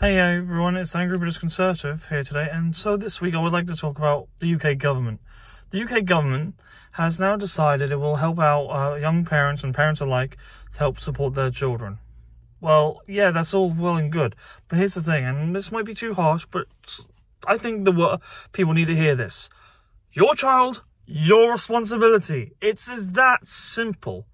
[0.00, 3.66] Hey everyone, it's Angry British Conservative here today, and so this week I would like
[3.66, 5.20] to talk about the UK government.
[5.68, 6.54] The UK government
[6.92, 10.38] has now decided it will help out uh, young parents and parents alike
[10.72, 11.98] to help support their children.
[12.62, 14.34] Well, yeah, that's all well and good,
[14.68, 16.68] but here's the thing, and this might be too harsh, but
[17.46, 18.18] I think the
[18.52, 19.50] people need to hear this.
[20.14, 22.52] Your child, your responsibility.
[22.60, 24.26] It's that simple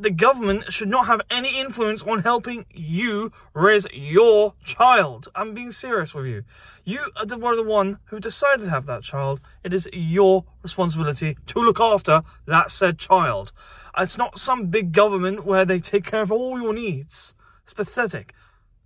[0.00, 5.28] the government should not have any influence on helping you raise your child.
[5.34, 6.44] I'm being serious with you.
[6.84, 9.40] You are the, were the one who decided to have that child.
[9.62, 13.52] It is your responsibility to look after that said child.
[13.98, 17.34] It's not some big government where they take care of all your needs.
[17.64, 18.32] It's pathetic.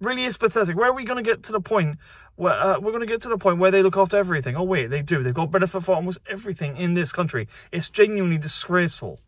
[0.00, 0.76] Really is pathetic.
[0.76, 1.98] Where are we going to get to the point
[2.36, 4.56] where uh, we're going to get to the point where they look after everything?
[4.56, 5.22] Oh wait, they do.
[5.22, 7.48] They've got benefit for almost everything in this country.
[7.72, 9.18] It's genuinely disgraceful.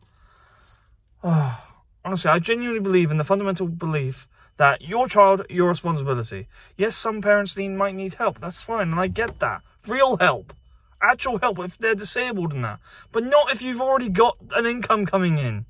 [1.22, 1.62] Oh.
[2.06, 6.46] Honestly, I genuinely believe in the fundamental belief that your child, your responsibility.
[6.76, 8.40] Yes, some parents need, might need help.
[8.40, 9.62] That's fine, and I get that.
[9.88, 10.54] Real help.
[11.02, 12.78] Actual help if they're disabled and that.
[13.10, 15.66] But not if you've already got an income coming in.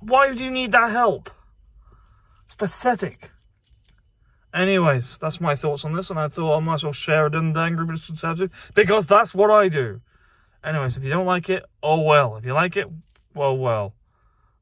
[0.00, 1.30] Why do you need that help?
[2.44, 3.30] It's pathetic.
[4.54, 7.34] Anyways, that's my thoughts on this, and I thought I might as well share it
[7.34, 10.00] in the Angry British Conservative, because that's what I do.
[10.62, 12.36] Anyways, if you don't like it, oh well.
[12.36, 12.86] If you like it,
[13.34, 13.94] well, well.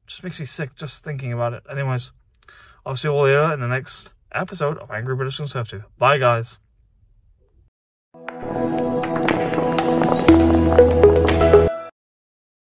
[0.07, 1.63] Just makes me sick just thinking about it.
[1.69, 2.11] Anyways,
[2.85, 5.83] I'll see you all here in the next episode of Angry British Conservative.
[5.97, 6.57] Bye, guys.